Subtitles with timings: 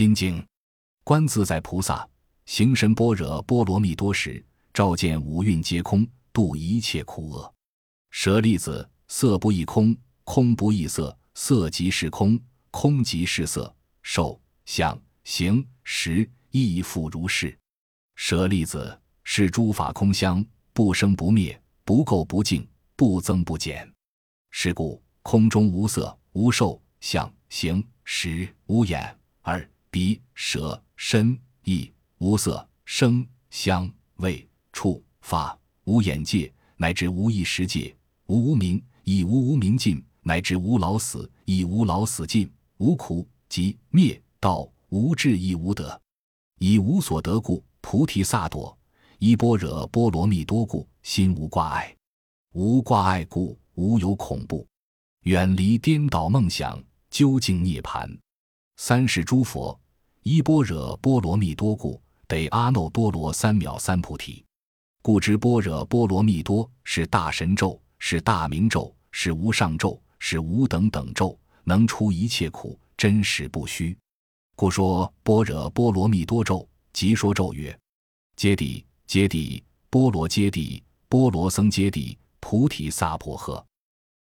[0.00, 0.42] 心经，
[1.04, 2.08] 观自在菩萨
[2.46, 4.42] 行深般若波罗蜜多时，
[4.72, 7.54] 照见五蕴皆空，度一切苦厄。
[8.08, 9.94] 舍利子，色不异空，
[10.24, 12.40] 空不异色，色即是空，
[12.70, 17.54] 空即是色，受想行识亦复如是。
[18.14, 20.42] 舍利子，是诸法空相，
[20.72, 23.86] 不生不灭，不垢不净，不增不减。
[24.50, 37.94] 是故空中无色，无受想行识，无眼耳鼻舌身意，无色声香味触法，无眼界，乃至无意识界。
[38.26, 46.00] 无无明，亦无无明尽；乃至无老死，亦无老死尽；无苦集灭道，无智亦无得。
[46.60, 48.76] 以无所得故，菩提萨埵；
[49.18, 51.96] 依般若波罗蜜多故，心无挂碍。
[52.52, 54.64] 无挂碍故，无有恐怖，
[55.22, 56.80] 远离颠倒梦想，
[57.10, 58.08] 究竟涅槃。
[58.82, 59.78] 三世诸佛
[60.22, 64.42] 依般若波罗蜜多故，得阿耨多罗三藐三菩提。
[65.02, 67.78] 故知般若波罗蜜多是大神咒。
[67.98, 73.94] 是大明咒，是无上咒，是无等等咒，能除一切苦，真实不虚。
[74.56, 77.78] 故说般若波罗蜜多咒，即说咒曰：
[78.34, 83.62] 揭谛，揭谛，波罗揭谛，波罗僧揭谛，菩提萨婆诃。